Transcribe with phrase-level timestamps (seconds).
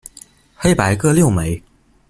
[0.55, 1.61] 黑白各六枚。